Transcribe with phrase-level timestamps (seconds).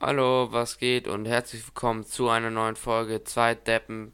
[0.00, 4.12] Hallo, was geht und herzlich willkommen zu einer neuen Folge 2 Deppen.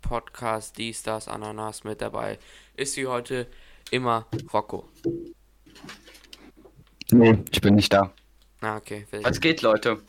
[0.00, 2.38] Podcast, dies, das, Ananas mit dabei.
[2.76, 3.46] Ist wie heute
[3.90, 4.88] immer Rocco.
[7.10, 8.12] Nee, ich bin nicht da.
[8.60, 9.06] Ah, okay.
[9.22, 10.02] Was geht, Leute?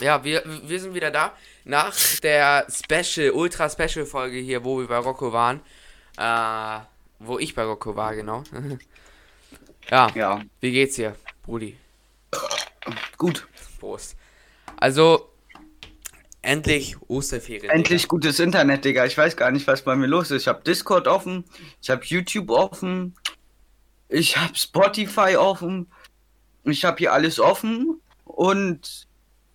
[0.00, 1.36] Ja, wir, wir sind wieder da.
[1.64, 5.60] Nach der Special, Ultra Special Folge hier, wo wir bei Rocco waren.
[6.18, 6.80] Äh,
[7.18, 8.42] wo ich bei Rocco war, genau.
[9.90, 11.76] ja, Ja, wie geht's dir, Brudi?
[13.16, 13.46] gut.
[13.78, 14.16] Prost.
[14.78, 15.30] Also,
[16.42, 17.70] endlich Osterferien.
[17.70, 19.04] Endlich gutes Internet, Digga.
[19.04, 20.42] Ich weiß gar nicht, was bei mir los ist.
[20.42, 21.44] Ich habe Discord offen,
[21.80, 23.14] ich habe YouTube offen,
[24.08, 25.90] ich habe Spotify offen,
[26.64, 29.06] ich habe hier alles offen und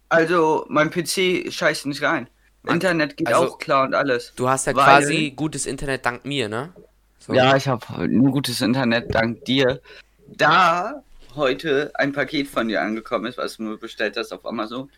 [0.10, 2.30] also mein PC scheißt nicht rein.
[2.64, 4.34] Mann, Internet geht also, auch klar und alles.
[4.36, 6.74] Du hast ja Weil- quasi gutes Internet dank mir, ne?
[7.20, 7.34] So.
[7.34, 9.82] Ja, ich habe nur gutes Internet dank dir.
[10.27, 11.04] Da
[11.35, 14.90] heute ein Paket von dir angekommen ist, was du mir bestellt hast auf Amazon.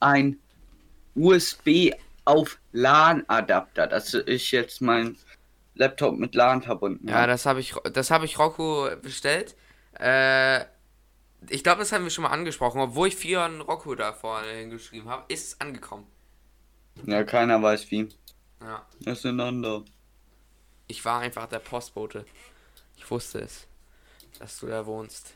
[0.00, 0.38] Ein
[1.14, 1.92] USB
[2.24, 5.16] auf LAN-Adapter, dass ich jetzt mein
[5.74, 9.56] Laptop mit LAN verbunden Ja, das habe ich, das habe ich Rocco bestellt.
[9.98, 10.60] Äh,
[11.48, 12.80] ich glaube, das haben wir schon mal angesprochen.
[12.80, 16.06] Obwohl ich an Rocco da vorne hingeschrieben habe, ist es angekommen.
[17.06, 18.08] Ja, keiner weiß wie.
[18.60, 19.82] Ja, Auseinander.
[20.86, 22.24] ich war einfach der Postbote.
[22.96, 23.66] Ich wusste es,
[24.38, 25.34] dass du da wohnst.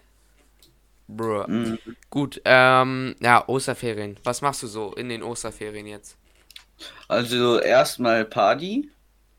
[1.08, 1.44] Bruh.
[1.46, 1.78] Mhm.
[2.10, 4.18] Gut, ähm, ja, Osterferien.
[4.24, 6.16] Was machst du so in den Osterferien jetzt?
[7.08, 8.90] Also erstmal Party,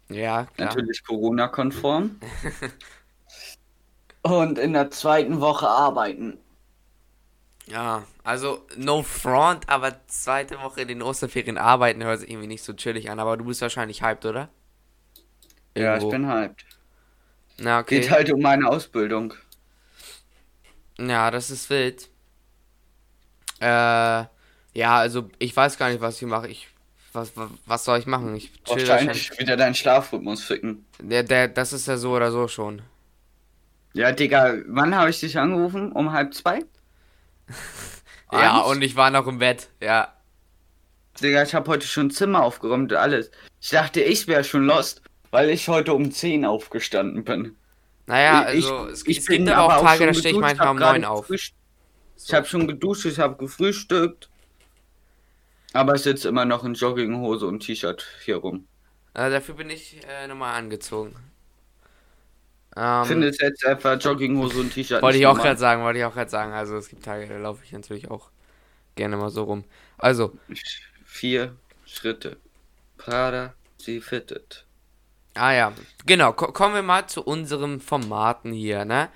[0.10, 0.70] Ja, klar.
[0.70, 2.20] natürlich Corona-konform.
[4.22, 6.38] Und in der zweiten Woche arbeiten.
[7.68, 12.62] Ja, also no front, aber zweite Woche in den Osterferien arbeiten hört sich irgendwie nicht
[12.62, 14.50] so chillig an, aber du bist wahrscheinlich hyped, oder?
[15.78, 16.10] Ja, ich Irgendwo.
[16.10, 16.66] bin hyped.
[17.58, 18.02] Na, okay.
[18.02, 19.34] Geht halt um meine Ausbildung.
[21.00, 22.10] Ja, das ist wild.
[23.62, 24.28] Äh, ja,
[24.98, 26.50] also ich weiß gar nicht, was ich mache.
[26.50, 26.68] Ich
[27.14, 28.36] was, was, was soll ich machen?
[28.36, 30.86] Ich chill Wahrscheinlich wieder deinen Schlafrhythmus ficken.
[31.00, 32.82] Der, der, das ist ja so oder so schon.
[33.94, 35.94] Ja, Digga, wann habe ich dich angerufen?
[35.94, 36.66] Um halb zwei?
[38.32, 39.70] Ja, und ich war noch im Bett.
[39.82, 40.14] Ja.
[41.22, 43.32] Digga, ich habe heute schon Zimmer aufgeräumt und alles.
[43.62, 45.02] Ich dachte, ich wäre schon lost,
[45.32, 47.56] weil ich heute um 10 aufgestanden bin.
[48.06, 50.78] Naja, Ich- also es, ich es gibt aber auch Tage, da stehe ich manchmal um
[50.78, 51.28] gerade neun auf.
[51.28, 51.54] gefrühst-
[52.24, 54.30] Ich habe schon geduscht, ich habe gefrühstückt.
[55.74, 58.68] Aber ich sitze immer noch in Jogginghose und T-Shirt hier rum.
[59.14, 61.16] Äh, dafür bin ich äh, nochmal angezogen.
[62.78, 65.02] Ähm, Ich finde es jetzt einfach Jogginghose und T-Shirt.
[65.02, 66.54] Wollte ich auch gerade sagen, wollte ich auch gerade sagen.
[66.54, 68.30] Also es gibt Tage, da laufe ich natürlich auch
[68.96, 69.64] gerne mal so rum.
[69.98, 70.34] Also,
[71.06, 71.56] Vier
[71.86, 72.38] Schritte.
[72.98, 74.66] Prada, sie fittet.
[75.36, 75.72] ah ja,
[76.06, 79.10] genau, ko kommen wir mal zu unserem Formaten hier, ne?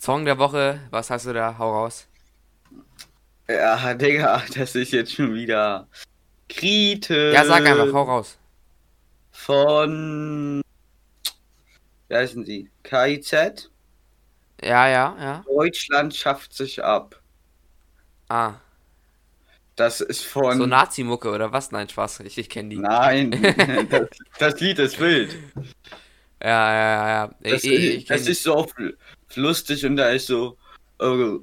[0.00, 1.56] Song der Woche, was hast du da?
[1.58, 2.06] Hau raus.
[3.48, 5.88] Ja, Digga, das ist jetzt schon wieder
[6.48, 7.34] kritisch.
[7.34, 8.38] Ja, sag einfach, hau raus.
[9.32, 10.62] Von.
[12.08, 12.70] Wie heißen sie?
[12.84, 13.70] KIZ?
[14.62, 15.44] Ja, ja, ja.
[15.46, 17.20] Deutschland schafft sich ab.
[18.28, 18.54] Ah,
[19.76, 20.58] Das ist von.
[20.58, 21.70] so Nazi-Mucke oder was?
[21.70, 22.76] Nein, Spaß, ich, ich kenne die.
[22.78, 23.30] Nein,
[23.90, 24.08] das,
[24.38, 25.36] das Lied ist wild.
[26.42, 27.30] Ja, ja, ja, ja.
[27.42, 28.32] Das, ich, ich, das die.
[28.32, 28.66] ist so
[29.34, 30.56] lustig und da ist so.
[31.00, 31.38] äh,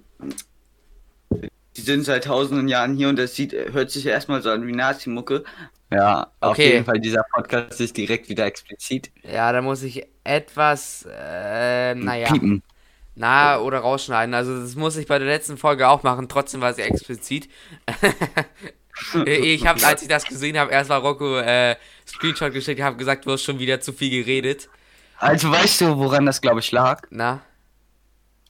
[1.78, 4.72] die sind seit tausenden Jahren hier und das sieht, hört sich erstmal so an wie
[4.72, 5.44] Nazi-Mucke.
[5.96, 6.74] Ja, auf Okay.
[6.74, 9.12] jeden Fall, dieser Podcast ist direkt wieder explizit.
[9.24, 12.32] Ja, da muss ich etwas, äh, naja.
[12.32, 12.64] Piepen.
[13.18, 14.36] Na, oder rausschneiden.
[14.36, 16.28] Also das muss ich bei der letzten Folge auch machen.
[16.28, 17.48] Trotzdem war sie explizit.
[19.26, 23.26] ich habe, als ich das gesehen habe, erst mal Rocco äh, Screenshot geschickt, habe gesagt,
[23.26, 24.68] du hast schon wieder zu viel geredet.
[25.18, 27.04] Also weißt du, woran das glaube ich lag?
[27.10, 27.42] Na?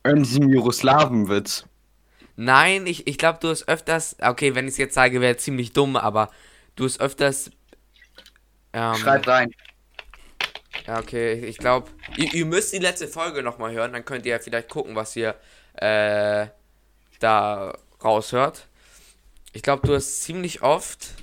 [0.01, 1.65] An diesem Jugoslawenwitz.
[2.35, 4.15] Nein, ich, ich glaube, du hast öfters.
[4.19, 6.31] Okay, wenn ich es jetzt sage, wäre ziemlich dumm, aber
[6.75, 7.51] du hast öfters.
[8.73, 9.51] Ähm, Schreib rein.
[10.85, 14.25] Ja, okay, ich, ich glaube, ihr, ihr müsst die letzte Folge nochmal hören, dann könnt
[14.25, 15.35] ihr ja vielleicht gucken, was ihr
[15.73, 16.47] äh,
[17.19, 18.67] da raushört.
[19.53, 21.15] Ich glaube, du hast ziemlich oft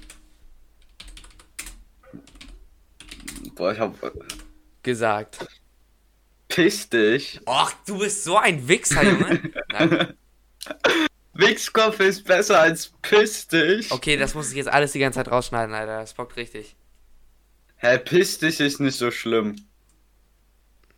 [3.55, 3.95] Boah, ich hab.
[4.83, 5.47] gesagt.
[6.49, 7.41] Piss dich.
[7.47, 9.53] Och, du bist so ein Wichser, Junge.
[9.73, 10.15] Nein.
[11.35, 13.91] Wichskopf ist besser als piss dich.
[13.91, 16.01] Okay, das muss ich jetzt alles die ganze Zeit rausschneiden, Alter.
[16.01, 16.77] Das bockt richtig.
[17.77, 19.57] Hä, piss dich ist nicht so schlimm.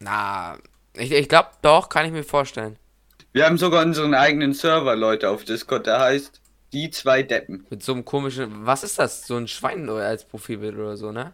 [0.01, 0.59] Na,
[0.97, 2.79] ich, ich glaube, doch, kann ich mir vorstellen.
[3.33, 6.41] Wir haben sogar unseren eigenen Server, Leute, auf Discord, der heißt
[6.73, 7.67] Die zwei Deppen.
[7.71, 8.67] Mit so einem komischen.
[8.67, 9.27] Was ist das?
[9.27, 11.33] So ein Schwein als Profilbild oder so, ne?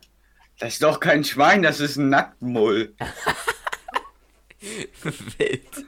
[0.58, 2.94] Das ist doch kein Schwein, das ist ein Nacktmull.
[5.03, 5.87] Wild.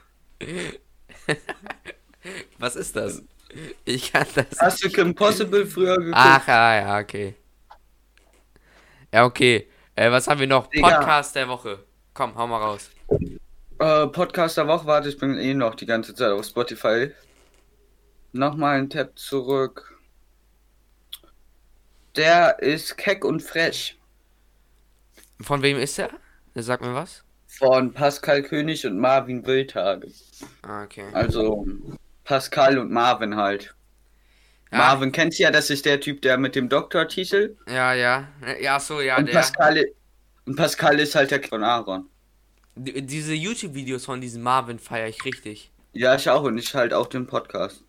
[2.57, 3.21] Was ist das?
[3.85, 4.59] Ich kann das.
[4.59, 6.15] Hast du Kim Possible früher geguckt?
[6.17, 7.35] Ach, ja, ja, okay.
[9.13, 9.67] Ja, okay.
[9.95, 10.67] Äh, was haben wir noch?
[10.67, 10.99] Digga.
[10.99, 11.83] Podcast der Woche.
[12.13, 12.89] Komm, hau mal raus.
[13.79, 17.11] Äh, Podcast der Woche, warte, ich bin eh noch die ganze Zeit auf Spotify.
[18.31, 19.99] Nochmal ein Tab zurück.
[22.15, 23.99] Der ist keck und frech.
[25.41, 26.09] Von wem ist er?
[26.55, 27.23] Sagt mir was?
[27.47, 30.11] Von Pascal König und Marvin Wildhage.
[30.63, 31.05] Ah, okay.
[31.13, 31.65] Also
[32.23, 33.75] Pascal und Marvin halt.
[34.71, 34.77] Ja.
[34.79, 37.55] Marvin kennst du ja, das ist der Typ, der mit dem Doktortitel.
[37.67, 38.27] Ja, ja.
[38.61, 39.33] Ja, so, ja, und, der.
[39.33, 39.85] Pascal,
[40.45, 42.05] und Pascal ist halt der von Aaron.
[42.75, 45.71] Diese YouTube-Videos von diesem Marvin feiere ich richtig.
[45.91, 47.83] Ja, ich auch und ich halt auch den Podcast.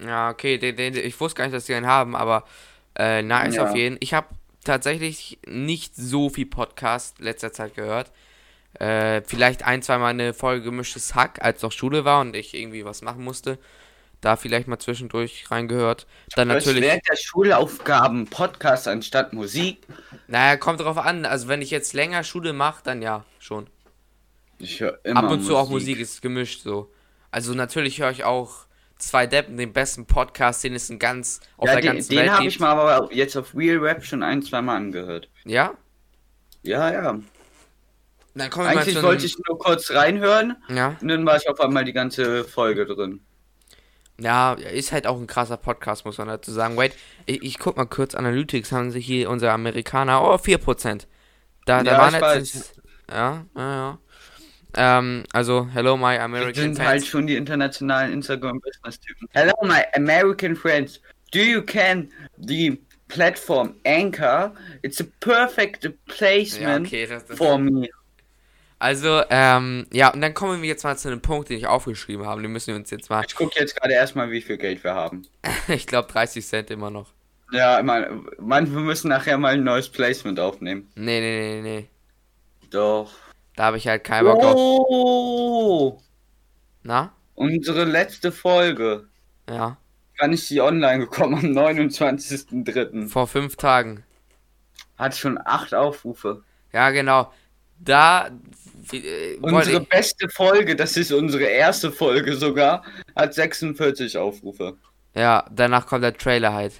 [0.00, 2.44] Ja, okay, den, den, ich wusste gar nicht, dass die einen haben, aber
[2.96, 3.64] äh, nice Ja.
[3.64, 3.98] auf jeden.
[4.00, 4.28] Ich habe
[4.64, 8.10] tatsächlich nicht so viel Podcast letzter Zeit gehört.
[8.80, 12.84] Äh, vielleicht ein, zweimal eine Folge gemischtes Hack, als noch Schule war und ich irgendwie
[12.84, 13.58] was machen musste.
[14.20, 16.06] Da vielleicht mal zwischendurch reingehört.
[16.34, 16.82] Dann du natürlich.
[16.82, 19.86] Während der Schulaufgaben Podcast anstatt Musik.
[20.28, 21.26] Naja, kommt drauf an.
[21.26, 23.66] Also wenn ich jetzt länger Schule mache, dann ja, schon.
[24.58, 26.90] Ich höre immer Ab und zu auch Musik ist gemischt so.
[27.30, 28.66] Also natürlich höre ich auch
[28.98, 32.18] zwei Deppen, den besten Podcast, den es in ganz auf Ja, der den, ganzen den
[32.20, 32.54] Welt habe gibt.
[32.54, 35.28] ich mal aber jetzt auf Real Rap schon ein, zwei Mal angehört.
[35.44, 35.74] Ja?
[36.62, 37.18] Ja, ja.
[38.34, 40.96] Dann kommen wir mal Eigentlich zu wollte ich nur kurz reinhören Ja.
[41.00, 43.20] und dann war ich auf einmal die ganze Folge drin.
[44.20, 46.76] Ja, ist halt auch ein krasser Podcast, muss man dazu sagen.
[46.76, 46.94] Wait,
[47.26, 51.06] ich, ich guck mal kurz, Analytics haben sich hier unsere Amerikaner, oh, 4%.
[51.66, 52.72] Da, da Ja, waren letztens,
[53.10, 53.98] ja, ja, ja.
[54.76, 56.88] Ähm, also, hello my American sind fans.
[56.88, 59.28] halt schon die internationalen Instagram-Business-Typen.
[59.32, 61.00] Hello, my American friends.
[61.32, 62.08] Do you can
[62.38, 64.52] the platform Anchor?
[64.82, 67.88] It's a perfect ja, placement okay, das, das, for me.
[68.78, 72.26] Also, ähm, ja, und dann kommen wir jetzt mal zu einem Punkt, den ich aufgeschrieben
[72.26, 72.42] habe.
[72.42, 74.94] Den müssen wir uns jetzt mal, Ich gucke jetzt gerade erstmal, wie viel Geld wir
[74.94, 75.22] haben.
[75.68, 77.08] ich glaube 30 Cent immer noch.
[77.52, 80.90] Ja, man, man, wir müssen nachher mal ein neues Placement aufnehmen.
[80.96, 81.88] Nee, nee, nee, nee.
[82.70, 83.10] Doch.
[83.56, 84.54] Da habe ich halt keinen Bock drauf.
[84.56, 86.00] Oh,
[86.82, 87.12] Na?
[87.34, 89.06] unsere letzte Folge.
[89.48, 89.76] Ja.
[90.18, 91.34] Wann ist die online gekommen?
[91.34, 93.08] Am 29.03.
[93.08, 94.04] Vor fünf Tagen.
[94.96, 96.42] Hat schon acht Aufrufe.
[96.72, 97.32] Ja, genau.
[97.78, 98.30] Da.
[98.92, 102.84] Äh, Unsere ich, beste Folge, das ist unsere erste Folge sogar,
[103.16, 104.76] hat 46 Aufrufe.
[105.14, 106.74] ja, danach kommt der Trailer halt.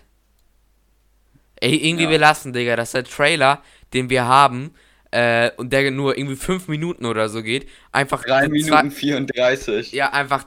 [1.61, 2.11] Ey, irgendwie Ja.
[2.11, 3.62] belassen, Digga, dass der Trailer,
[3.94, 4.75] den wir haben,
[5.12, 8.23] äh, und der nur irgendwie fünf Minuten oder so geht, einfach.
[8.25, 9.93] 3 zwei- Minuten 34.
[9.93, 10.46] Ja, einfach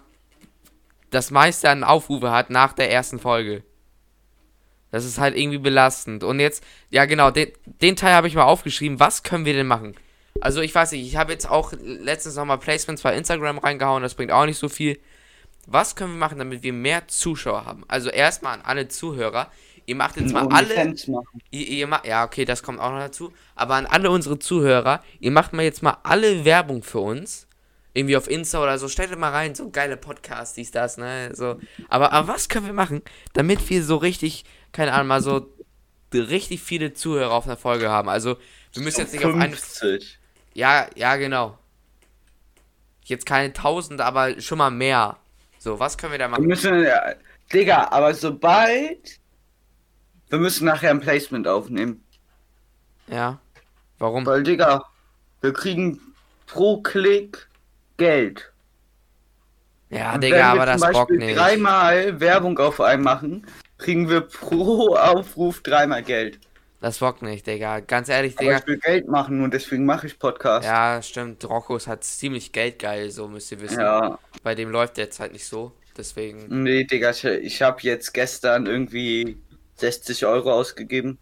[1.09, 3.63] das meiste an Aufrufe hat nach der ersten Folge.
[4.91, 6.23] Das ist halt irgendwie belastend.
[6.23, 8.99] Und jetzt, ja genau, den, den Teil habe ich mal aufgeschrieben.
[8.99, 9.95] Was können wir denn machen?
[10.41, 14.15] Also ich weiß nicht, ich habe jetzt auch letztens nochmal Placements bei Instagram reingehauen, das
[14.15, 14.99] bringt auch nicht so viel.
[15.65, 17.83] Was können wir machen, damit wir mehr Zuschauer haben?
[17.87, 19.51] Also erstmal an alle Zuhörer.
[19.85, 20.95] Ihr macht jetzt mal alle.
[21.51, 23.33] Ihr, ihr ma ja, okay, das kommt auch noch dazu.
[23.55, 27.47] Aber an alle unsere Zuhörer, ihr macht mal jetzt mal alle Werbung für uns.
[27.93, 28.89] Irgendwie auf Insta oder so.
[28.89, 31.31] Stellt mal rein, so geile Podcasts, dies, das, ne?
[31.33, 31.59] So.
[31.89, 33.01] Aber, aber was können wir machen,
[33.33, 35.53] damit wir so richtig, keine Ahnung, mal so
[36.13, 38.07] richtig viele Zuhörer auf einer Folge haben?
[38.09, 38.37] Also,
[38.73, 39.55] wir müssen jetzt nicht auf eine.
[40.57, 40.59] 50.
[40.59, 41.57] Ja, ja, genau.
[43.03, 45.17] Jetzt keine 1000, aber schon mal mehr.
[45.59, 46.45] So, was können wir da Wir machen?
[46.45, 47.13] müssen, ja,
[47.53, 49.19] Digga, aber sobald.
[50.29, 52.03] Wir müssen nachher ein Placement aufnehmen.
[53.07, 53.39] Ja.
[53.97, 54.25] Warum?
[54.25, 54.83] Weil, Digga,
[55.41, 56.01] wir kriegen
[56.47, 57.47] pro Klick
[57.95, 58.51] Geld.
[59.89, 61.37] Ja, Und Digga, aber wir das zum bockt Beispiel nicht.
[61.39, 63.47] dreimal Werbung auf einen machen,
[63.77, 66.39] kriegen wir pro Aufruf dreimal Geld.
[66.79, 67.79] Das bockt nicht, Digga.
[67.79, 68.57] Ganz ehrlich, Aber Digga.
[68.59, 70.65] ich will Geld machen und deswegen mache ich Podcast.
[70.65, 71.43] Ja, stimmt.
[71.49, 73.79] Roccos hat ziemlich geldgeil, so müsst ihr wissen.
[73.79, 75.71] Ja, Bei dem läuft der Zeit nicht so.
[75.97, 76.61] Deswegen.
[76.63, 79.37] nee, Digga, ich, ich habe jetzt gestern irgendwie
[79.77, 81.17] 60 Euro ausgegeben.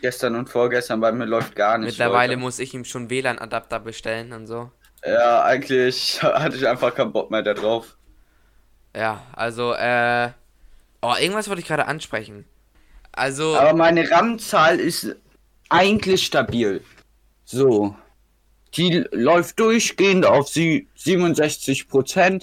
[0.00, 1.90] Gestern und vorgestern, bei mir läuft gar nicht.
[1.90, 2.40] Mittlerweile Leute.
[2.40, 4.72] muss ich ihm schon WLAN-Adapter bestellen und so.
[5.04, 7.96] Ja, eigentlich hatte ich einfach keinen Bock mehr da drauf.
[8.96, 10.30] Ja, also, äh.
[11.02, 12.44] Oh, irgendwas wollte ich gerade ansprechen.
[13.12, 15.14] Also, Aber meine RAM-Zahl ist
[15.68, 16.82] eigentlich stabil.
[17.44, 17.94] So.
[18.76, 22.42] Die läuft durchgehend auf sie 67%.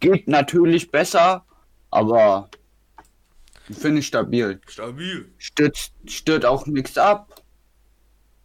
[0.00, 1.44] Geht natürlich besser,
[1.90, 2.50] aber
[3.70, 4.60] finde ich stabil.
[4.66, 5.30] stabil.
[5.38, 7.42] Stürzt, stört auch nichts ab.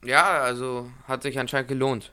[0.05, 2.11] Ja, also, hat sich anscheinend gelohnt.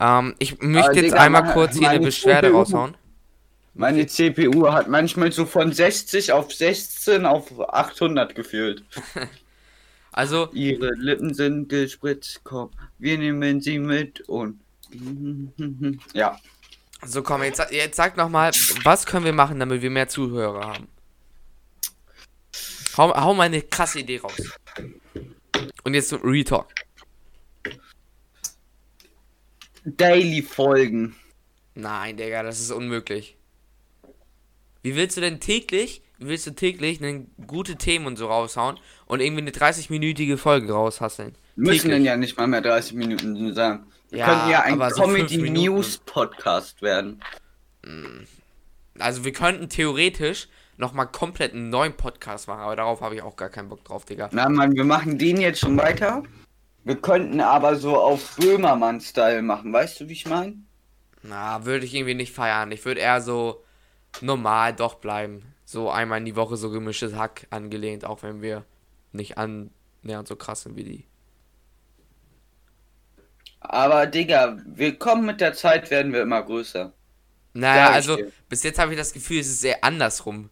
[0.00, 2.96] Ähm, ich möchte Aber, jetzt Digga, einmal meine- kurz hier eine Beschwerde CPU raushauen.
[3.74, 8.84] Meine CPU hat manchmal so von 60 auf 16 auf 800 gefühlt.
[10.16, 14.60] Also, Ihre Lippen sind gespritzt, komm, wir nehmen sie mit und.
[16.12, 16.38] Ja.
[17.04, 18.52] so komm, jetzt, jetzt sag noch mal,
[18.84, 20.86] was können wir machen, damit wir mehr Zuhörer haben?
[22.96, 24.40] Hau, hau mal eine krasse Idee raus.
[25.82, 26.72] Und jetzt so Retalk.
[29.84, 31.16] Daily-Folgen.
[31.74, 33.36] Nein, Digga, das ist unmöglich.
[34.84, 38.78] Wie willst du denn täglich, wie willst du täglich einen gute Themen und so raushauen
[39.06, 41.34] und irgendwie eine 30-minütige Folge raushasseln?
[41.56, 41.92] Müssen Täglich.
[41.94, 43.86] denn ja nicht mal mehr 30 Minuten sein.
[44.10, 45.02] Wir Ja, könnten ja ein aber so.
[45.04, 47.22] Comedy-News-Podcast werden.
[48.98, 53.36] Also wir könnten theoretisch nochmal komplett einen neuen Podcast machen, aber darauf habe ich auch
[53.36, 54.28] gar keinen Bock drauf, Digga.
[54.32, 56.22] Na, Mann, wir machen den jetzt schon weiter.
[56.84, 59.72] Wir könnten aber so auf Böhmermann-Style machen.
[59.72, 60.56] Weißt du, wie ich meine?
[61.22, 62.70] Na, würde ich irgendwie nicht feiern.
[62.70, 63.63] Ich würde eher so
[64.20, 65.42] normal doch bleiben.
[65.64, 68.64] So einmal in die Woche so gemischtes Hack angelehnt, auch wenn wir
[69.12, 71.04] nicht annähernd so krass sind wie die.
[73.60, 76.92] Aber, Digga, wir kommen mit der Zeit, werden wir immer größer.
[77.54, 78.18] Naja, Sag also
[78.48, 80.50] bis jetzt habe ich das Gefühl, es ist sehr andersrum.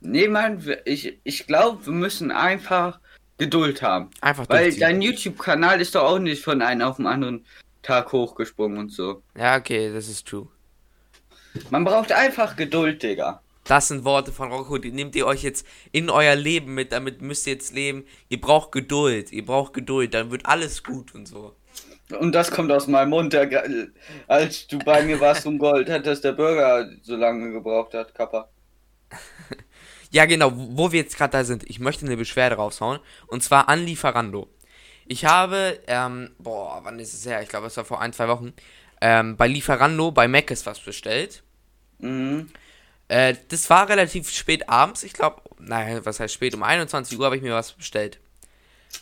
[0.00, 3.00] Nee, Mann, ich, ich glaube, wir müssen einfach
[3.38, 4.10] Geduld haben.
[4.20, 7.44] Einfach Weil dein YouTube-Kanal ist doch auch nicht von einem auf den anderen
[7.82, 9.22] Tag hochgesprungen und so.
[9.36, 10.48] Ja, okay, das ist true.
[11.70, 13.42] Man braucht einfach Geduld, Digga.
[13.64, 17.22] Das sind Worte von Rocco, die nehmt ihr euch jetzt in euer Leben mit, damit
[17.22, 18.04] müsst ihr jetzt leben.
[18.28, 21.54] Ihr braucht Geduld, ihr braucht Geduld, dann wird alles gut und so.
[22.18, 23.64] Und das kommt aus meinem Mund, der,
[24.26, 28.14] als du bei mir warst um Gold, hat dass der Burger so lange gebraucht hat,
[28.14, 28.48] Kappa.
[30.14, 31.64] Ja, genau, wo wo wir jetzt gerade da sind.
[31.70, 33.00] Ich möchte eine Beschwerde raushauen.
[33.28, 34.46] Und zwar an Lieferando.
[35.06, 37.40] Ich habe, ähm, boah, wann ist es her?
[37.42, 38.52] Ich glaube, es war vor ein, zwei Wochen.
[39.04, 41.42] Ähm, bei Lieferando, bei Mac ist was bestellt.
[41.98, 42.50] Mhm.
[43.08, 45.02] Äh, das war relativ spät abends.
[45.02, 46.54] Ich glaube, naja, was heißt spät?
[46.54, 48.20] Um 21 Uhr habe ich mir was bestellt.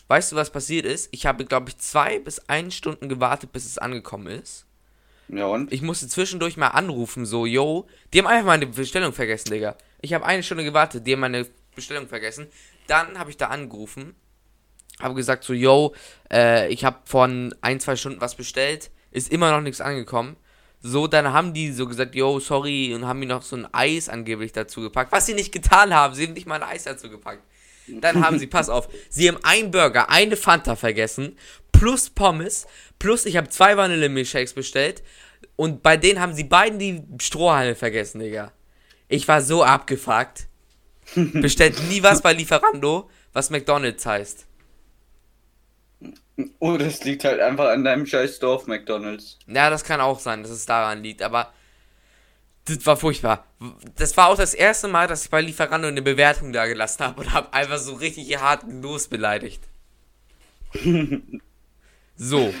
[0.07, 1.09] Weißt du, was passiert ist?
[1.11, 4.65] Ich habe, glaube ich, zwei bis ein Stunden gewartet, bis es angekommen ist.
[5.27, 5.71] Ja und?
[5.71, 7.87] Ich musste zwischendurch mal anrufen, so, yo.
[8.11, 9.77] Die haben einfach meine Bestellung vergessen, Digga.
[10.01, 12.47] Ich habe eine Stunde gewartet, die haben meine Bestellung vergessen.
[12.87, 14.15] Dann habe ich da angerufen,
[14.99, 15.93] habe gesagt, so, yo,
[16.33, 20.37] äh, ich habe von ein, zwei Stunden was bestellt, ist immer noch nichts angekommen.
[20.83, 24.09] So, dann haben die so gesagt, yo, sorry, und haben mir noch so ein Eis
[24.09, 25.11] angeblich dazu gepackt.
[25.11, 27.43] Was sie nicht getan haben, sie haben nicht mal ein Eis dazu gepackt.
[27.87, 31.37] Dann haben sie, pass auf, sie haben einen Burger, eine Fanta vergessen,
[31.71, 32.67] plus Pommes,
[32.99, 35.03] plus ich habe zwei Vanille-Milkshakes bestellt
[35.55, 38.51] und bei denen haben sie beiden die Strohhalme vergessen, Digga.
[39.07, 40.47] Ich war so abgefuckt.
[41.15, 44.47] Bestellt nie was bei Lieferando, was McDonalds heißt.
[46.59, 49.37] Oh, das liegt halt einfach an deinem scheiß Dorf, McDonalds.
[49.47, 51.51] Ja, das kann auch sein, dass es daran liegt, aber
[52.65, 53.45] das war furchtbar.
[53.95, 57.21] Das war auch das erste Mal, dass ich bei Lieferando eine Bewertung da gelassen habe
[57.21, 59.63] und habe einfach so richtig hart losbeleidigt.
[62.21, 62.53] So.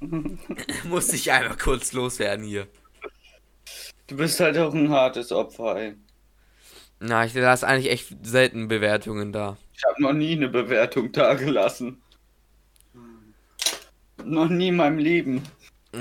[0.84, 2.66] Musste ich einmal kurz loswerden hier.
[4.06, 5.94] Du bist halt auch ein hartes Opfer, ey.
[6.98, 9.58] Na, ich lasse eigentlich echt selten Bewertungen da.
[9.74, 12.00] Ich habe noch nie eine Bewertung da gelassen.
[14.26, 15.42] Noch nie in meinem Leben.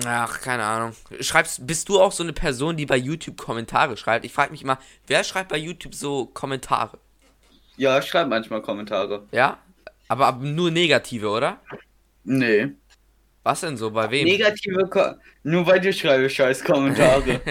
[0.06, 0.94] Ach, keine Ahnung.
[1.22, 4.26] Schreibst, bist du auch so eine Person, die bei YouTube Kommentare schreibt?
[4.26, 6.98] Ich frage mich immer, wer schreibt bei YouTube so Kommentare?
[7.78, 9.24] Ja, ich schreibe manchmal Kommentare.
[9.32, 9.60] Ja?
[10.08, 11.60] Aber, aber nur negative, oder?
[12.24, 12.72] Nee.
[13.44, 13.92] Was denn so?
[13.92, 14.26] Bei wem?
[14.26, 15.14] Negative Ko
[15.44, 17.42] Nur bei dir schreibe ich scheiß Kommentare.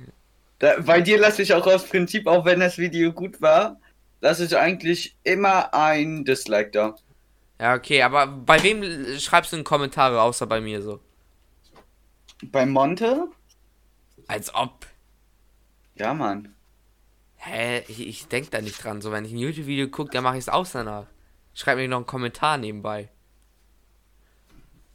[0.58, 3.78] da, bei dir lasse ich auch aus Prinzip, auch wenn das Video gut war,
[4.20, 6.96] lasse ich eigentlich immer ein Dislike da.
[7.60, 8.82] Ja, okay, aber bei wem
[9.18, 11.00] schreibst du denn Kommentare, außer bei mir so?
[12.42, 13.28] Bei Monte?
[14.26, 14.86] Als ob.
[15.94, 16.54] Ja, Mann.
[17.36, 17.84] Hä?
[17.88, 19.00] Ich, ich denk da nicht dran.
[19.00, 21.06] So, wenn ich ein YouTube-Video gucke, dann mache ich es aus danach.
[21.52, 23.10] Schreib mir noch einen Kommentar nebenbei.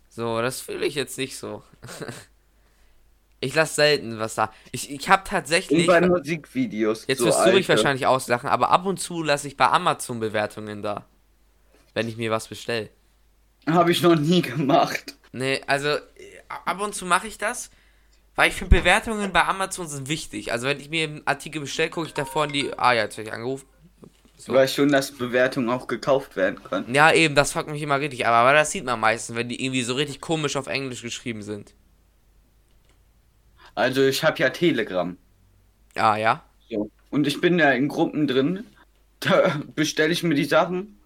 [0.10, 1.64] So, das fühle ich jetzt nicht so.
[3.40, 4.52] ich lasse selten was da.
[4.72, 5.88] Ich, ich habe Und tatsächlich.
[5.88, 7.06] bei Musikvideos.
[7.08, 10.20] Jetzt so wirst du mich wahrscheinlich auslachen, aber ab und zu lasse ich bei Amazon
[10.20, 11.06] Bewertungen da.
[11.94, 12.90] Wenn ich mir was bestelle.
[13.68, 15.16] Habe ich noch nie gemacht.
[15.32, 16.00] Nee, also äh,
[16.48, 17.70] ab und zu mache ich das,
[18.36, 20.52] weil ich finde Bewertungen bei Amazon sind wichtig.
[20.52, 22.72] Also wenn ich mir einen Artikel bestelle, gucke ich davor in die.
[22.78, 23.68] Ah ja, jetzt werde ich angerufen.
[24.46, 26.96] Du weißt schon, dass Bewertungen auch gekauft werden können.
[26.96, 28.34] Ja, eben, das fuckt mich immer richtig ab.
[28.34, 31.74] Aber das sieht man meistens, wenn die irgendwie so richtig komisch auf Englisch geschrieben sind.
[33.76, 35.18] Also ich habe ja Telegram.
[35.96, 36.44] Ah, ja.
[36.70, 36.90] So.
[37.10, 38.66] Und ich bin ja in Gruppen drin.
[39.20, 40.99] Da bestelle ich mir die Sachen.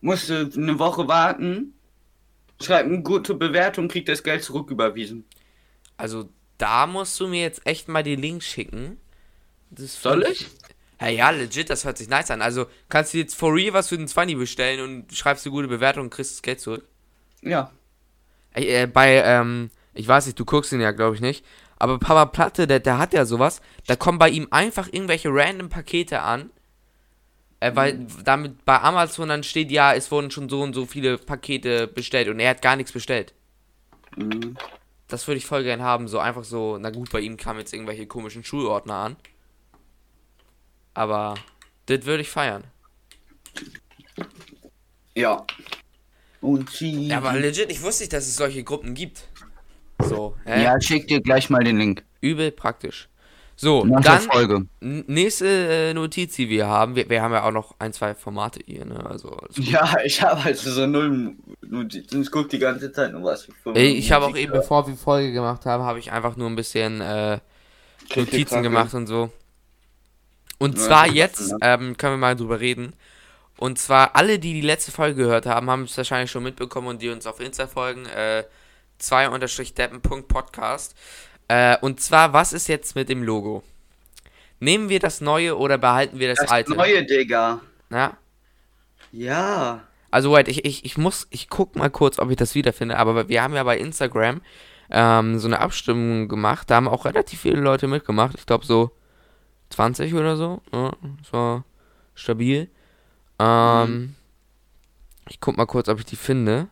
[0.00, 1.74] Musste eine Woche warten.
[2.60, 5.24] Schreibe eine gute Bewertung, krieg das Geld zurücküberwiesen.
[5.96, 6.28] Also
[6.58, 8.98] da musst du mir jetzt echt mal die Links schicken.
[9.70, 10.48] Das Soll ich?
[10.98, 12.42] Hey, ja, legit, das hört sich nice an.
[12.42, 15.68] Also kannst du jetzt for real was für den 20 bestellen und schreibst eine gute
[15.68, 16.84] Bewertung und kriegst das Geld zurück.
[17.42, 17.70] Ja.
[18.52, 21.44] Ey, äh, bei, ähm, ich weiß nicht, du guckst ihn ja, glaube ich nicht.
[21.76, 23.60] Aber Papa Platte, der, der hat ja sowas.
[23.86, 26.50] Da kommen bei ihm einfach irgendwelche random Pakete an.
[27.60, 31.18] Äh, weil damit bei Amazon dann steht, ja, es wurden schon so und so viele
[31.18, 33.34] Pakete bestellt und er hat gar nichts bestellt.
[34.16, 34.56] Mhm.
[35.08, 36.06] Das würde ich voll gern haben.
[36.06, 39.16] So einfach so, na gut, bei ihm kamen jetzt irgendwelche komischen Schulordner an.
[40.94, 41.34] Aber
[41.86, 42.64] das würde ich feiern.
[45.14, 45.44] Ja.
[46.40, 47.08] Und sie.
[47.08, 49.24] Ja, aber legit, ich wusste nicht, dass es solche Gruppen gibt.
[50.00, 50.62] So, hä?
[50.62, 52.04] Ja, schick dir gleich mal den Link.
[52.20, 53.08] Übel praktisch.
[53.60, 54.66] So, Nach dann Folge.
[54.80, 56.94] nächste äh, Notiz, die wir haben.
[56.94, 59.04] Wir, wir haben ja auch noch ein, zwei Formate hier, ne?
[59.04, 59.36] Also.
[59.56, 62.22] Ja, ich habe also so null Notizen.
[62.22, 63.48] Ich guck die ganze Zeit nur was.
[63.74, 66.54] Ey, ich habe auch eben, bevor wir Folge gemacht haben, habe ich einfach nur ein
[66.54, 67.40] bisschen äh,
[68.14, 69.32] Notizen gemacht und so.
[70.58, 72.92] Und Ja, zwar jetzt ist ähm, können wir mal drüber reden.
[73.56, 77.02] Und zwar alle, die die letzte Folge gehört haben, haben es wahrscheinlich schon mitbekommen und
[77.02, 78.06] die uns auf Insta folgen.
[78.06, 78.44] Äh,
[79.00, 80.94] 2-deppen.podcast.
[81.48, 83.62] Äh, und zwar, was ist jetzt mit dem Logo?
[84.60, 86.72] Nehmen wir das neue oder behalten wir das, Das alte?
[86.74, 87.60] neue, Digga.
[87.90, 88.16] Ja?
[89.12, 89.80] Ja.
[90.10, 93.28] Also, wait, ich, ich, ich muss, ich guck mal kurz, ob ich das wiederfinde, aber
[93.28, 94.40] wir haben ja bei Instagram
[94.90, 98.90] ähm, so eine Abstimmung gemacht, da haben auch relativ viele Leute mitgemacht, ich glaube so
[99.70, 101.64] 20 oder so, ja, das war
[102.14, 102.68] stabil.
[103.38, 104.14] Ähm,
[105.28, 106.68] Ich guck mal kurz, ob ich die finde.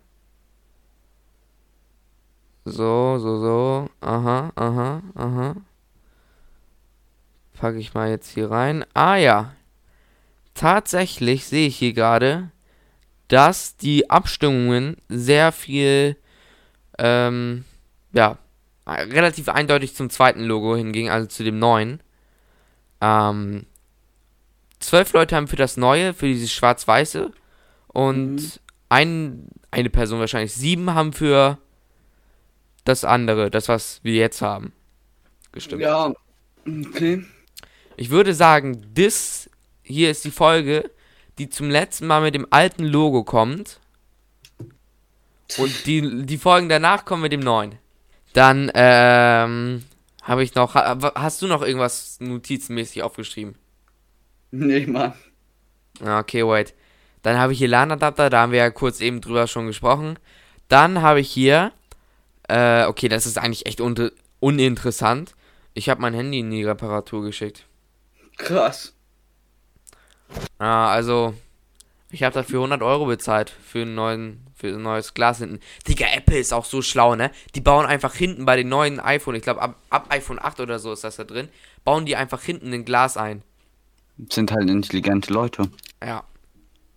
[2.68, 5.54] So, so, so, aha, aha, aha.
[7.54, 8.84] Packe ich mal jetzt hier rein.
[8.92, 9.52] Ah ja,
[10.54, 12.50] tatsächlich sehe ich hier gerade,
[13.28, 16.16] dass die Abstimmungen sehr viel,
[16.98, 17.64] ähm,
[18.12, 18.36] ja,
[18.84, 22.02] relativ eindeutig zum zweiten Logo hingingen, also zu dem neuen.
[23.00, 23.66] Ähm,
[24.80, 27.30] zwölf Leute haben für das neue, für dieses schwarz-weiße
[27.88, 28.52] und Mhm.
[28.88, 31.58] ein, eine Person wahrscheinlich, sieben haben für
[32.86, 34.72] das andere, das was wir jetzt haben,
[35.52, 35.82] gestimmt.
[35.82, 36.12] Ja.
[36.66, 37.24] Okay.
[37.96, 39.48] Ich würde sagen, das
[39.82, 40.90] hier ist die Folge,
[41.38, 43.80] die zum letzten Mal mit dem alten Logo kommt.
[45.58, 47.76] Und die, die Folgen danach kommen mit dem neuen.
[48.32, 49.84] Dann, ähm,
[50.22, 53.54] habe ich noch, ha- hast du noch irgendwas notizenmäßig aufgeschrieben?
[54.50, 55.12] Nee, Mann.
[56.04, 56.74] Ah, Okay, wait.
[57.22, 60.18] Dann habe ich hier LAN-Adapter, da haben wir ja kurz eben drüber schon gesprochen.
[60.68, 61.72] Dann habe ich hier,
[62.48, 65.34] äh, okay, das ist eigentlich echt un uninteressant.
[65.74, 67.66] Ich habe mein Handy in die Reparatur geschickt.
[68.36, 68.94] Krass.
[70.60, 71.34] Ja, also,
[72.10, 75.60] ich habe dafür 100 Euro bezahlt für, einen neuen, für ein neues Glas hinten.
[75.86, 77.30] Digga, Apple ist auch so schlau, ne?
[77.54, 80.78] Die bauen einfach hinten bei den neuen iPhone, ich glaube ab, ab iPhone 8 oder
[80.78, 81.48] so ist das da drin,
[81.84, 83.42] bauen die einfach hinten ein Glas ein.
[84.30, 85.70] Sind halt intelligente Leute.
[86.02, 86.24] Ja.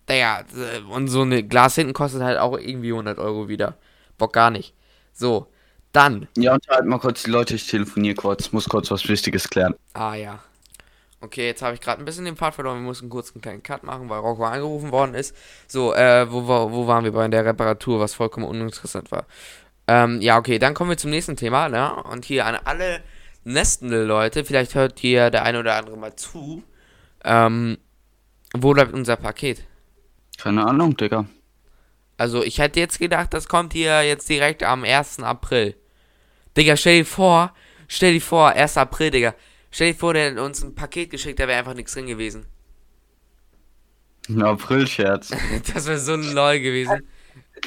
[0.09, 3.77] Digga, äh, und so ein Glas hinten kostet halt auch irgendwie 100 Euro wieder.
[4.17, 4.73] Bock gar nicht.
[5.13, 5.47] So,
[5.91, 6.27] dann.
[6.37, 9.75] Ja, unterhalt mal kurz die Leute, ich telefoniere kurz, muss kurz was Wichtiges klären.
[9.93, 10.39] Ah ja.
[11.21, 12.77] Okay, jetzt habe ich gerade ein bisschen den Part verloren.
[12.77, 15.35] Wir mussten kurz einen kleinen Cut machen, weil Rocco angerufen worden ist.
[15.67, 19.25] So, äh, wo, wo, wo waren wir bei der Reparatur, was vollkommen uninteressant war?
[19.87, 21.93] Ähm, ja, okay, dann kommen wir zum nächsten Thema, ne?
[22.03, 23.01] Und hier an alle
[23.43, 26.63] nestende Leute, vielleicht hört hier der eine oder andere mal zu.
[27.25, 27.77] Ähm,
[28.53, 29.63] wo bleibt unser Paket?
[30.37, 31.25] Keine Ahnung, Digga.
[32.19, 35.19] Also, ich hätte jetzt gedacht, das kommt hier jetzt direkt am 1.
[35.19, 35.75] April.
[36.57, 37.53] Digga, stell dir vor,
[37.87, 38.77] stell dir vor, 1.
[38.77, 39.35] April, Digga.
[39.71, 42.45] Stell dir vor, der hat uns ein Paket geschickt, da wäre einfach nichts drin gewesen.
[44.27, 45.31] Ein April-Scherz.
[45.73, 47.07] Das wäre so lol gewesen.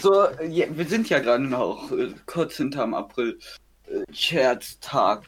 [0.01, 5.25] So, ja, wir sind ja gerade noch äh, kurz hinterm April-Scherztag.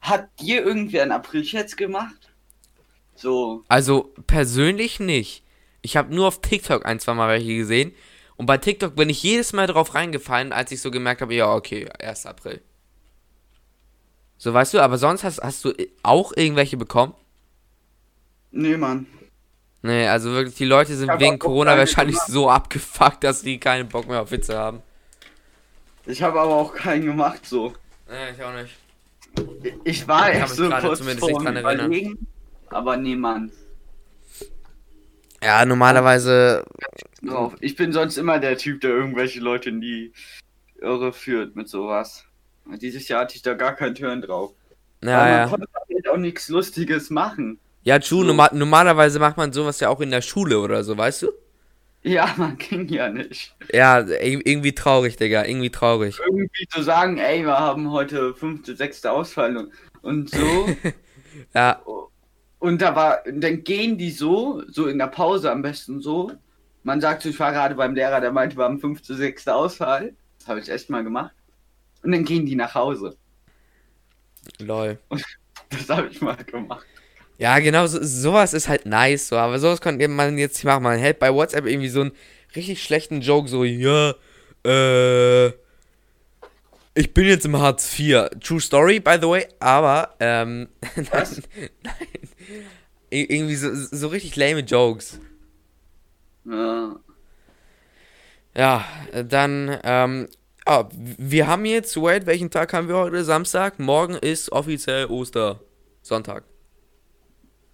[0.00, 2.32] Hat dir irgendwer einen April-Scherz gemacht?
[3.14, 5.44] So, Also, persönlich nicht.
[5.82, 7.92] Ich habe nur auf TikTok ein, zwei Mal welche gesehen.
[8.36, 11.52] Und bei TikTok bin ich jedes Mal drauf reingefallen, als ich so gemerkt habe, ja,
[11.54, 12.26] okay, 1.
[12.26, 12.60] April.
[14.38, 17.14] So, weißt du, aber sonst hast, hast du auch irgendwelche bekommen?
[18.50, 19.06] nee, Mann.
[19.82, 22.30] Nee, also wirklich, die Leute sind Ich wegen Corona wahrscheinlich gemacht.
[22.30, 24.80] so abgefuckt, dass die keinen Bock mehr auf Witze haben.
[26.06, 27.72] Ich habe aber auch keinen gemacht, so.
[28.08, 28.76] Nee, ich auch nicht.
[29.84, 32.18] Ich war Ich echt so kurz zumindest nicht vorm dran erinnern.
[32.68, 33.50] Aber nee, Mann.
[35.42, 36.64] Ja, normalerweise.
[37.60, 40.12] Ich bin sonst immer der Typ, der irgendwelche Leute in die
[40.80, 42.24] Irre führt mit sowas.
[42.80, 44.52] Dieses Jahr hatte ich da gar keinen Turn drauf.
[45.02, 45.46] Ja, Aber man ja.
[45.48, 47.58] konnte halt auch nichts Lustiges machen.
[47.84, 48.24] Ja, true, So.
[48.24, 51.32] normal, normalerweise macht man sowas ja auch in der Schule oder so, weißt du?
[52.04, 53.54] Ja, man ging ja nicht.
[53.72, 56.18] Ja, ir- irgendwie traurig, Digga, irgendwie traurig.
[56.24, 60.68] Irgendwie zu sagen, ey, wir haben heute fünfte, sechste Ausfall und, und so.
[61.54, 61.80] Ja,
[62.62, 66.30] Und da war, dann gehen die so, so in der Pause am besten so.
[66.84, 69.48] Man sagt so, ich war gerade beim Lehrer, der meinte, wir haben 5 zu 6.
[69.48, 70.14] Auswahl.
[70.38, 71.32] Das habe ich echt mal gemacht.
[72.04, 73.16] Und dann gehen die nach Hause.
[74.60, 74.96] Lol.
[75.70, 76.86] Das habe ich mal gemacht.
[77.38, 80.82] Ja, genau, so, sowas ist halt nice, so, aber sowas kann man jetzt nicht machen.
[80.82, 82.12] Man hält bei WhatsApp irgendwie so einen
[82.54, 84.14] richtig schlechten Joke, so, ja,
[84.66, 85.46] äh,
[86.94, 88.28] ich bin jetzt im Hartz IV.
[88.40, 91.26] True Story, by the way, aber, ähm, nein,
[91.82, 92.31] nein.
[93.10, 95.20] Ir- Irgendwie so, so richtig lame Jokes.
[96.44, 96.96] Ja.
[98.54, 98.84] Ja,
[99.28, 100.28] dann, ähm,
[100.66, 103.24] ah, wir haben jetzt, wait, welchen Tag haben wir heute?
[103.24, 103.78] Samstag?
[103.78, 105.60] Morgen ist offiziell Oster.
[106.02, 106.44] Sonntag.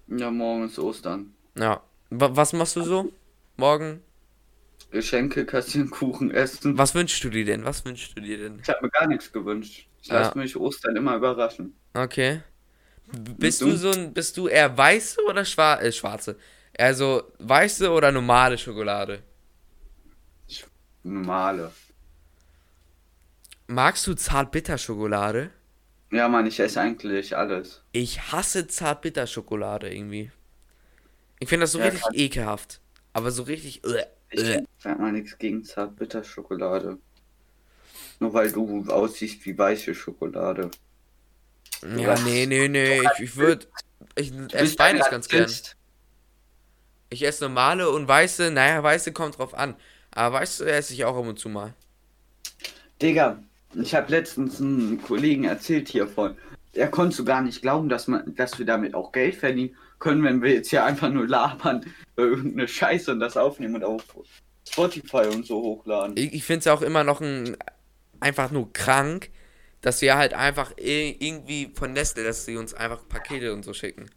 [0.08, 1.32] ja, morgen ist Ostern.
[1.58, 1.82] Ja.
[2.10, 3.10] Wa- was machst du so?
[3.56, 4.02] Morgen?
[4.90, 6.78] Geschenke, kassieren, Kuchen, essen.
[6.78, 7.64] Was wünschst du dir denn?
[7.64, 8.60] Was wünschst du dir denn?
[8.62, 9.86] Ich habe mir gar nichts gewünscht.
[10.00, 10.20] Ich Ja.
[10.20, 11.74] lasse mich Ostern immer überraschen.
[11.94, 12.40] Okay.
[13.12, 16.36] Bist du so ein, bist du eher weiße oder schwa äh, schwarze?
[16.78, 19.22] Also weiße oder normale Schokolade?
[21.02, 21.72] Normale.
[23.68, 25.50] Magst du Zartbitterschokolade?
[26.10, 27.82] Ja, Mann, ich esse eigentlich alles.
[27.92, 30.32] Ich hasse Zartbitterschokolade irgendwie.
[31.40, 32.80] Ich finde das so Ja, richtig ekelhaft.
[33.12, 33.82] Aber so richtig.
[33.84, 34.62] Äh, Ich äh.
[34.78, 36.98] sag mal nichts gegen Zartbitterschokolade.
[38.20, 40.70] Nur weil du aussiehst wie weiche Schokolade.
[41.82, 42.24] Ja, was?
[42.24, 43.00] nee, nee, nee.
[43.00, 43.66] Ich, ich würde.
[44.16, 45.50] Ich esse beides ganz gern.
[47.10, 48.50] Ich esse normale und weiße.
[48.50, 49.76] Naja, weiße kommt drauf an.
[50.10, 51.74] Aber weiße esse ich auch ab und zu mal.
[53.00, 53.42] Digga,
[53.74, 56.36] ich habe letztens einen Kollegen erzählt hiervon.
[56.72, 60.22] Er konnte so gar nicht glauben, dass, man, dass wir damit auch Geld verdienen können,
[60.24, 61.84] wenn wir jetzt hier einfach nur labern,
[62.16, 64.02] äh, irgendeine Scheiße und das aufnehmen und auf
[64.68, 66.16] Spotify und so hochladen.
[66.16, 67.56] Ich, ich finde es auch immer noch ein,
[68.20, 69.30] einfach nur krank,
[69.80, 74.10] dass wir halt einfach irgendwie von Nestle, dass sie uns einfach Pakete und so schicken.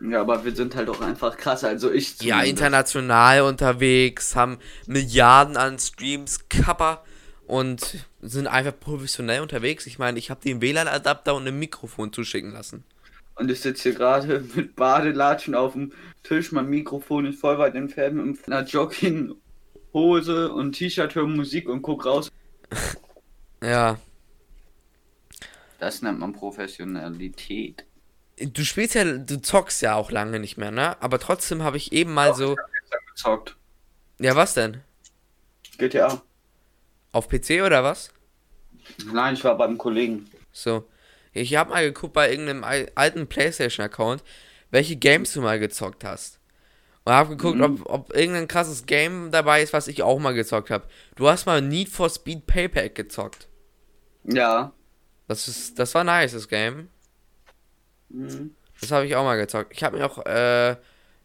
[0.00, 1.64] Ja, aber wir sind halt auch einfach krass.
[1.64, 2.44] Also ich Ja, zumindest.
[2.44, 7.04] international unterwegs, haben Milliarden an Streams, Kappa
[7.46, 9.86] und sind einfach professionell unterwegs.
[9.86, 12.84] Ich meine, ich habe den WLAN-Adapter und ein Mikrofon zuschicken lassen.
[13.34, 16.52] Und ich sitze hier gerade mit Badelatschen auf dem Tisch.
[16.52, 22.04] Mein Mikrofon ist voll weit entfernt mit einer Jogginghose und T-Shirt, höre Musik und guck
[22.06, 22.28] raus.
[23.62, 23.98] Ja,
[25.80, 27.84] Das nennt man Professionalität.
[28.38, 31.00] du spielst ja, du zockst ja auch lange nicht mehr, ne?
[31.02, 32.56] Aber trotzdem habe ich eben mal so.
[33.14, 33.56] Gezockt.
[34.18, 34.82] Ja, was denn?
[35.78, 36.22] GTA.
[37.12, 38.12] Auf PC oder was?
[39.12, 40.30] Nein, ich war beim Kollegen.
[40.52, 40.86] So.
[41.32, 44.22] Ich habe mal geguckt bei irgendeinem al- alten PlayStation-Account,
[44.70, 46.38] welche Games du mal gezockt hast.
[47.04, 47.62] Und habe geguckt, Mhm.
[47.64, 50.86] ob, ob irgendein krasses Game dabei ist, was ich auch mal gezockt habe.
[51.16, 53.48] Du hast mal Need for Speed Payback gezockt.
[54.24, 54.72] Ja.
[55.30, 56.88] Das ist, das war nice, das Game.
[58.08, 58.56] Mhm.
[58.80, 59.72] Das habe ich auch mal gezockt.
[59.72, 60.74] Ich habe mir auch äh,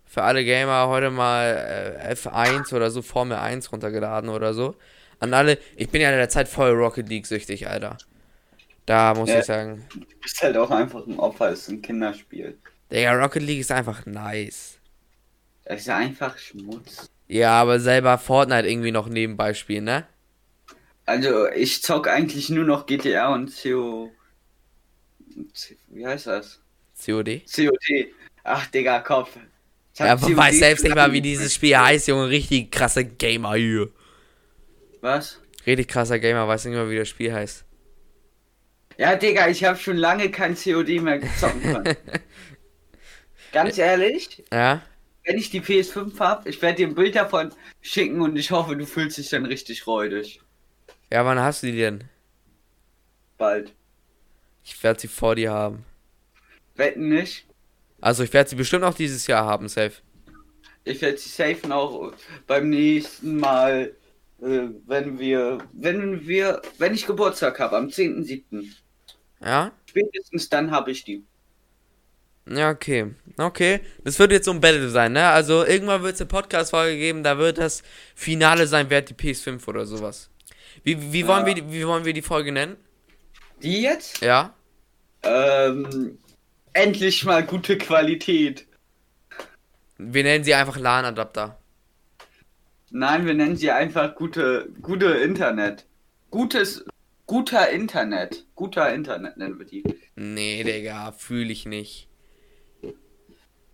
[0.05, 4.75] für alle Gamer heute mal äh, F1 oder so Formel 1 runtergeladen oder so.
[5.19, 7.97] An alle, ich bin ja in der Zeit voll Rocket League süchtig, Alter.
[8.85, 9.39] Da muss Ja.
[9.39, 12.59] ich sagen, Du bist halt auch einfach ein Opfer, ist ein Kinderspiel.
[12.91, 14.77] Digga, Rocket League ist einfach nice.
[15.63, 17.09] Das ist einfach Schmutz.
[17.27, 20.05] Ja, aber selber Fortnite irgendwie noch nebenbei spielen, ne?
[21.05, 24.11] Also, ich zock eigentlich nur noch GTA und CO.
[25.89, 26.61] Wie heißt das?
[27.03, 27.43] COD?
[27.53, 28.07] COD.
[28.43, 29.37] Ach, Digga, Kopf.
[29.93, 32.29] Ich Ja, man weiß selbst nicht mal, wie dieses Spiel heißt, Junge.
[32.29, 33.89] Richtig krasser Gamer hier.
[35.01, 35.39] Was?
[35.65, 37.63] Richtig krasser Gamer, weiß nicht mal, wie das Spiel heißt.
[38.97, 41.95] Ja, Digga, ich habe schon lange kein COD mehr können.
[43.51, 44.81] Ganz ehrlich, Ja?
[45.25, 48.75] wenn ich die PS5 hab, ich werde dir ein Bild davon schicken und ich hoffe,
[48.75, 50.41] du fühlst dich dann richtig räudig.
[51.15, 52.03] Ja, wann hast du die denn?
[53.37, 53.73] Bald.
[54.65, 55.85] Ich werde sie vor dir haben.
[56.75, 57.45] Wetten nicht?
[58.01, 59.93] Also, ich werde sie bestimmt auch dieses Jahr haben, safe.
[60.83, 62.11] Ich werde sie safen auch
[62.47, 63.95] beim nächsten Mal,
[64.41, 68.73] äh, wenn wir, wenn wir, wenn ich Geburtstag habe, am 10.7.
[69.39, 69.71] Ja?
[69.85, 71.23] Spätestens dann habe ich die.
[72.45, 73.15] Ja, okay.
[73.37, 73.79] Okay.
[74.03, 75.29] Das wird jetzt so ein Battle sein, ne?
[75.29, 77.83] Also, irgendwann wird es eine Podcast-Folge geben, da wird das
[78.15, 80.29] Finale sein, wer hat die PS5 oder sowas.
[80.85, 81.45] Wie, wie, wollen Ja.
[81.47, 82.77] wir, die- wie wollen wir die Folge nennen?
[83.61, 84.21] Die jetzt?
[84.21, 84.53] Ja?
[85.23, 86.17] Ähm,
[86.73, 88.65] endlich mal gute Qualität.
[89.97, 91.57] Wir nennen sie einfach LAN-Adapter.
[92.91, 95.85] Nein, wir nennen sie einfach gute, gute Internet.
[96.29, 96.85] Gutes,
[97.25, 98.45] guter Internet.
[98.55, 99.83] Guter Internet nennen wir die.
[100.15, 102.07] Nee, Digga, fühle ich nicht.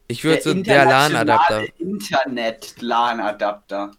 [0.07, 1.65] Ich würde so der LAN-Adapter.
[1.79, 3.91] Internet-LAN-Adapter.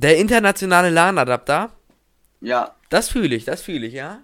[0.00, 1.70] Der internationale LAN-Adapter?
[2.40, 4.20] Ja, Das fühle ich, das fühle ich, ja?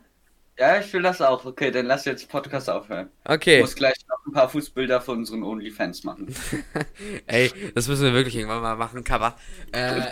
[0.59, 1.45] Ja, ich will das auch.
[1.47, 3.09] Okay, dann lass jetzt Podcast aufhören.
[3.25, 3.61] Ich Okay.
[3.61, 6.33] muss gleich noch ein paar Fußbilder von unseren Onlyfans machen.
[7.27, 9.35] Ey, das müssen wir wirklich irgendwann mal machen, Cover.
[9.73, 10.03] Äh,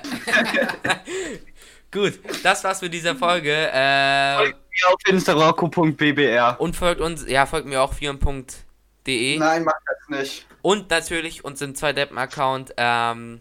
[1.93, 3.53] gut, das war's mit dieser Folge.
[3.53, 6.57] Äh, Folgt mir auf instaroco.bbr.
[6.61, 9.39] und folgt uns, ja, folgt mir auch viren.de.
[9.39, 10.47] Nein, mach das nicht.
[10.63, 12.75] Und natürlich unseren 2Deppen-Account.
[12.77, 13.41] Ähm,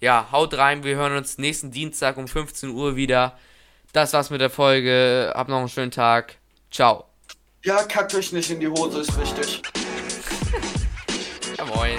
[0.00, 0.84] ja, haut rein.
[0.84, 3.36] Wir hören uns nächsten Dienstag um 15 Uhr wieder.
[3.92, 5.32] Das war's mit der Folge.
[5.34, 6.36] Habt noch einen schönen Tag.
[6.70, 7.04] Ciao.
[7.64, 9.62] Ja, kackt euch nicht in die Hose, ist wichtig.
[11.56, 11.98] Ja, moin.